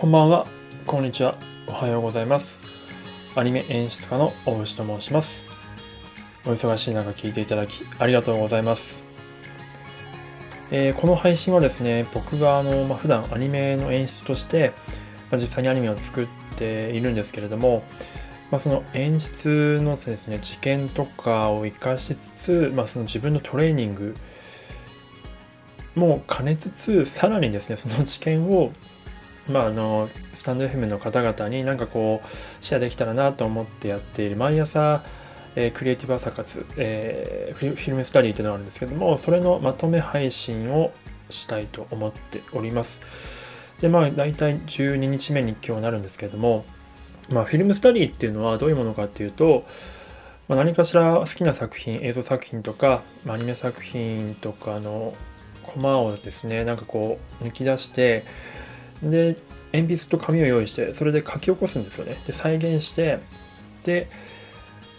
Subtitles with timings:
[0.00, 0.46] こんばんは、
[0.86, 1.34] こんにちは、
[1.66, 2.60] おはようございます。
[3.34, 5.44] アニメ演出家の大牛と申します。
[6.46, 9.02] お忙しい中聞いていただきありがとうございます。
[10.70, 14.72] えーこの配信はですね、僕があの、まあ、普段アニメの演出として、
[15.32, 16.26] まあ、実際にアニメを作っ
[16.56, 17.82] ているんですけれども、
[18.52, 24.14] まあ、その演出のですね、知見とかを活かしつつ、まあ、その自分のトレーニング
[25.96, 28.70] も兼ねつつ、さらにですね、その知見を
[29.48, 35.02] まあ、あのスタンド FM の方々になんかこうシェアできたらなと思ってやっている毎朝、
[35.56, 40.92] えークリエイティブ朝活、えーフィルムスタディというのがあるんですけどもそれのまとめ配信を
[41.30, 43.00] したいと思っております。
[43.80, 46.64] でまあ大体12日目に今日なるんですけども
[47.30, 49.64] まあフィルムスタディっていうのはどういうものかっていうと
[50.48, 55.14] まあ、何かしら好きな作品映像作品とか、まあアニメ作品とかの
[55.62, 58.24] コマをですねなんかこう抜き出して
[59.02, 59.36] で
[59.72, 62.16] 鉛筆と紙を用意してそれで書き起こすんですよね。
[62.26, 63.18] で再現して
[63.84, 64.08] で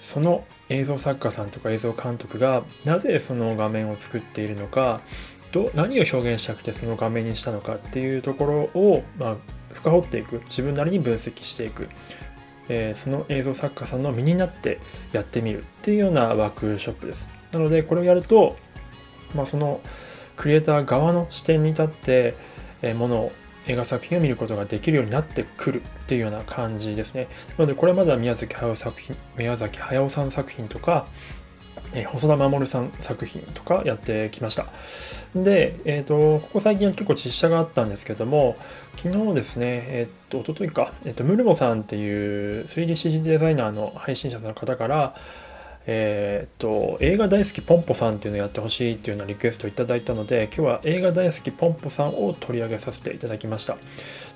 [0.01, 5.01] その映像作家さんとか映像監督がなぜその画面を作っているのか
[5.51, 9.35] ど何を表現したくてその画面にしたのかっていうところを、まあ、
[9.73, 10.41] 深掘っていく。
[10.47, 11.89] 自分なりに分析していく、
[12.69, 14.79] えーその映像作家さんの身になって
[15.11, 15.63] やってみる。
[15.63, 17.29] っていうようなワークショップです。
[17.51, 18.57] なのでこれをやると、
[19.35, 19.81] まあ、その
[20.35, 22.35] クリエイター側の視点に立って、
[22.81, 23.31] えーものを
[23.69, 27.27] 映画作品を見ることができるようになってくるっていうような感じですね。
[27.57, 31.05] なのでこれまでは宮崎駿作品宮崎駿さん作品とか、
[31.93, 34.67] えー細田守さん作品とかやってきました。
[35.35, 38.57] で、えー、とここ最近は結構実写があったんですけども
[38.95, 45.15] 昨日ですね、えっ、と一昨日か、えっとムルモさんっていう 3DCG デザイナーの配信者の方から
[45.85, 53.77] えーっと映画大好きポンポさんっていうのをやってほしいっていうようなリクエストいただいたので今日は映画大好きポンポさんを取り上げさせていただきました。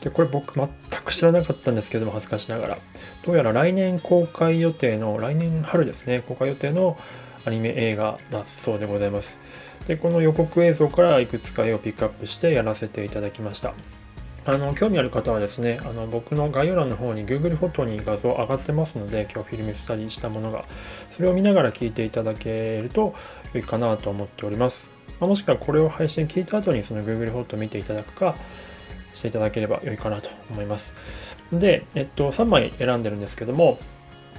[0.02, 0.68] でこれ僕全
[1.06, 2.78] く知らなかったんですけども恥ずかしながら。
[3.26, 6.98] どうやら来年公開予定の来年春ですね公開予定の
[7.46, 9.40] アニメ映画だそうでございます。
[9.88, 13.74] でこの予告映像からいくつか絵をピックアップしてやらせていただきました。
[14.46, 20.66] あの興味ある方はですねあの僕の概要欄の方に Google フォトに画像上がってますので今日フィルムスタディしたものが
[21.12, 23.16] それを見ながら聞いていただけると
[23.54, 28.36] 良いかなと思っております、もしくはこれを配信聞いた後にその Google フォトを見ていただくか
[29.14, 30.94] していただければ良いかなと思います。
[31.52, 33.78] で、えっと、3枚選んでるんですけども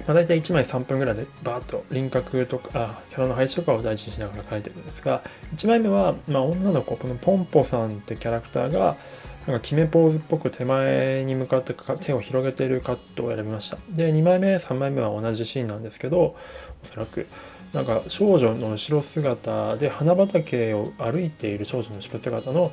[0.07, 5.23] まあ、大体1枚3分ぐらいでバーッと輪郭とかあキャラの配置とかを大事にしながら描いてるんですが
[5.55, 8.97] 1枚目は、まあ、女の子このポンポさんってキャラクターが
[9.47, 13.77] なんか決めポーズっぽく手前に向かって手を広げているカットを選びました。
[13.89, 16.35] で2枚目3枚目は同じシーンなんですけどお
[16.83, 17.27] そらく
[17.73, 22.71] なんか少女の後ろ姿で花畑を歩いている少女の後ろ姿の、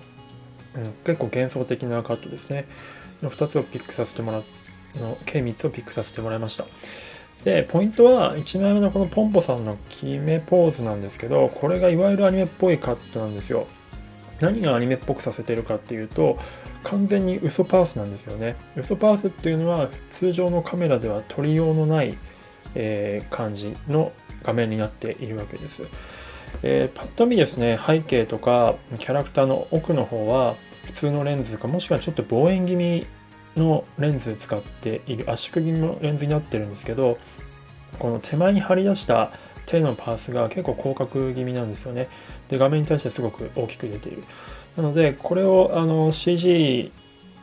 [0.76, 2.66] うん、結構幻想的なカットですね。
[3.22, 4.42] の2つをピックさせてもらっ
[4.96, 6.64] の計3つをピックさせてもらいました。
[7.44, 13.66] でポイントは1枚目のこのポンポさんの決めポーズなんですけどこれがいわゆるアニメっぽいカットなんですよ。
[14.42, 16.38] 何がアニメっぽくさせてるかっていうと
[16.82, 18.56] 完全に嘘パースなんですよね。
[18.76, 22.18] 嘘パースっていうのは通常のカメラでは撮りようのない、
[22.74, 25.84] えー感じの画面になっているわけです、
[26.64, 33.06] えーパッと見ですね背景とかキャラクターの奥の方は普通のレンズかもしくはちょっと望遠気味
[33.56, 37.18] のレンズ使っている圧縮気味のレンズになってるんですけど
[37.98, 39.30] この手前に張り出した
[39.72, 42.08] 手のパースが結構広角気味なんですよね。
[42.48, 44.22] で画面に対してすごく大きく出ている。
[44.76, 46.92] なのでこれをあの CG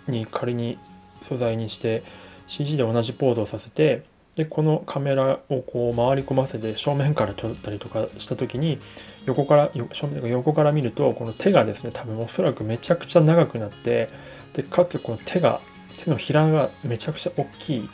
[0.07, 0.77] に仮に
[1.23, 2.03] 素材にして
[2.47, 4.03] CG で同じポーズをさせて
[4.35, 8.79] でこのカメラをこう回り込ませて正面から撮ったりとかした時に
[9.25, 14.09] 横から正面横から見るとこの手がですね多分おそらくめちゃくちゃ長くなって
[14.53, 15.61] でかつこの手が
[15.97, 17.89] 手のひらがめちゃくちゃ大きい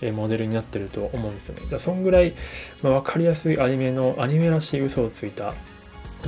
[0.00, 1.62] えモデルになってると思うんですよね。
[1.70, 2.34] だそんぐらい、
[2.82, 5.54] まあ、分かりやすいアニメのアニメらしい嘘をついた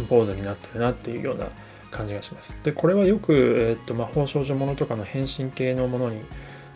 [0.09, 1.49] ポーズになってるなっていうような
[1.91, 2.55] 感じがします。
[2.63, 6.21] でこれはよく、えっと魔法少女ものとかの変身系のものに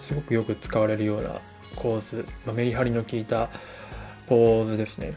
[0.01, 1.41] すごくよく使われるような
[1.77, 3.49] 構図、まあ、メリハリの効いた
[4.29, 5.15] ポーズですね。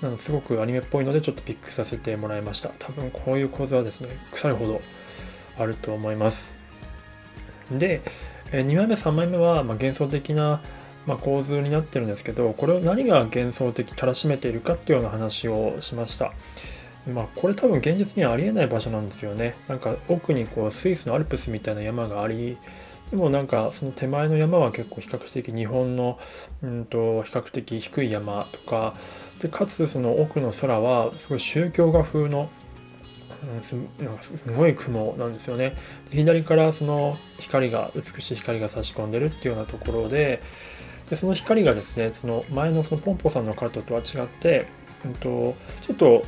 [0.00, 2.70] なのすごくアニメっぽいのでちょっとピックさせてもらいました。
[2.78, 4.80] 多分こういう構図はですね腐るほど
[5.58, 6.54] あると思います。
[7.70, 8.02] で、
[8.50, 10.60] 2枚目3枚目は、まあ、幻想的な、
[11.06, 16.32] まあ、構図になってるんですけどこれを何が幻想的たらしめているかっていうような話をしました。
[17.12, 19.56] まあこれ多分現実にはありえない場所なんですよね。
[19.66, 22.56] なんか奥にこうスイスのアルプスみたいな山があり
[23.10, 26.18] でもなんかその手前の山は結構比較的日本の
[26.62, 28.94] うんと比較的低い山とか
[29.40, 32.48] でかつその奥の空はすごい宗教画風の
[33.62, 35.76] すなんかすごい雲なんですよね。
[36.10, 40.40] 左からその光が美しい光が差し込んでるっていうようなところで
[41.12, 44.66] でその光がですねその前のそのポンポさんのカットとは違って、
[45.04, 45.54] うんと、
[45.86, 46.24] ちょっと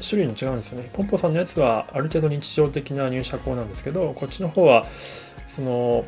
[0.00, 0.90] 種類の違うんですよね。
[0.92, 4.84] ポンポさんのやつはある程度日常的な入射光なんですけどこっちの方は
[5.46, 6.04] その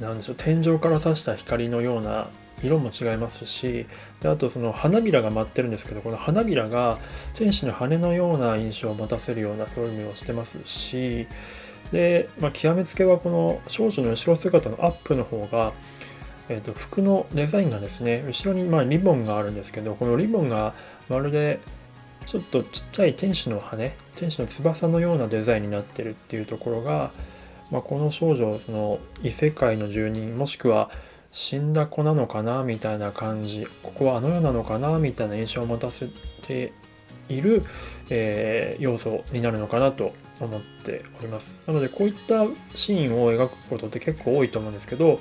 [0.00, 2.30] なんでしょう天井から差した光のような
[2.62, 3.86] 色も違いますし
[4.20, 7.00] であとその花びらが舞ってるんですけどこの花びらが
[7.34, 11.26] 天使の羽のような印象を持たせるようなフォルムをしてますし
[11.90, 15.72] で、まあ、極めつけはこの少女の後ろ姿のアップの方が、
[16.50, 20.74] えー、と服のデザインがですね後ろにまあリボンがあるんですけどこのリボンが
[21.08, 21.60] まるで
[22.26, 27.12] ちょっとちっちゃい天使の羽天使の翼のようなデザインになってるっていうところが、
[27.70, 30.90] まあ、この少女その異世界の住人もしくは
[31.30, 36.08] 死んだ子なのかなみたいな感じここはあの世なのかなみたいな印象を持たせ
[36.42, 36.72] て
[37.28, 37.62] いる、
[38.10, 41.62] えー、要素になるのかなと思っております。
[41.68, 45.20] なのでこういったシーンを描くことって結構多いと思うんですけど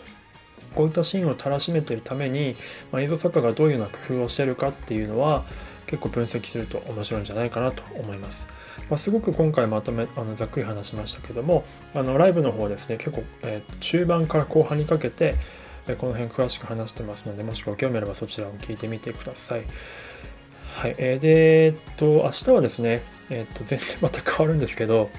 [0.75, 2.56] こういったシーンをたらしめてるために、
[2.91, 5.44] まあ、映像作家がどういうような工夫をしてるかっていうのは
[5.88, 8.45] 結構分析すると面白いんじゃないかなと思います。
[8.89, 15.35] まあ、すごく今回まとめあのざっくり話しましたけどもあのライブの方ですね結構、えー、中盤から後半にかけて
[15.91, 19.63] えこの辺詳しく話してますので、もしご興味あればそちらを聞いてみてください。
[20.75, 20.95] はい。
[20.97, 25.09] えー、で、えっと、明日はですね、えっと、全然また変わるんですけど、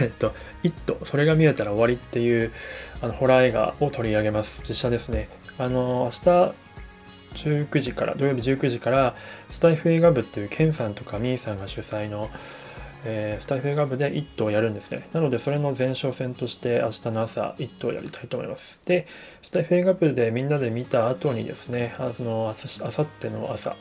[0.00, 2.52] えっと、イット、それが見えたら終わりっていう
[3.00, 4.62] あのホラー映画を取り上げます。
[4.68, 5.28] 実写ですね。
[5.58, 6.54] あの、明日、
[7.34, 9.14] 19時から、土曜日19時から、
[9.50, 12.30] スタイフ映画部っていうケンさんとかミーさんが主催の
[13.04, 15.08] えー、スタイフ映画部で1頭やるんですね。
[15.12, 18.82] なので、それの前哨戦として明日の朝1頭やりたいと思います。
[18.86, 19.06] で、
[19.42, 23.76] スタイフ映画部でみんなで見た後にですね、あのあさっての朝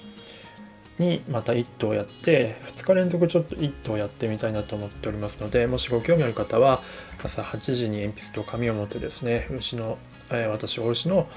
[1.00, 6.82] にまた1頭やって、2日連続ちょっと1頭やってみたいなと思っておりますので、もしご興味ある方は、
[7.24, 9.98] 朝8時に鉛筆と紙を持ってですね、牛の、
[10.30, 11.28] えー、私、お牛の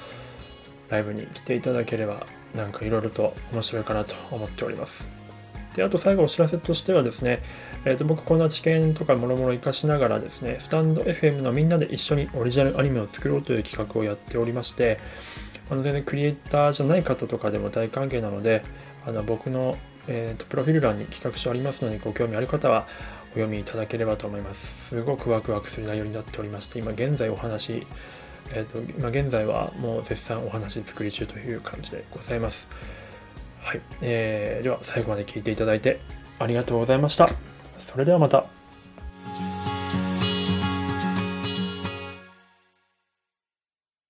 [0.88, 5.20] ライブに来ていただければ、なんかいろいろと面白いかなと思っております。
[5.74, 7.42] であと最後お知らせとしてはですね、
[7.84, 14.98] えー、と僕こんな知見とかもろもろ活かしながらですね、スタンド FM のみんなで一緒にオリジナルアニメを作ろうという企画をやっておりまして、
[15.70, 18.62] あの全然クリエイターじゃない方とかでも大歓迎なので、
[19.06, 19.76] あの僕の、
[20.08, 22.86] えー、とプロフィール欄に企画書ありますので、ご興味ある方は
[23.28, 24.88] お読みいただければと思います。
[24.88, 27.86] すごくワクワクする内容になっておりまして、今現在お話、
[28.52, 32.68] えー、と今現在はもう絶賛お話作り中という感じでございます。
[33.60, 36.00] はい、えー、では最後まで聞いていただいて
[36.38, 37.28] ありがとうございました。
[37.80, 38.59] それではまた。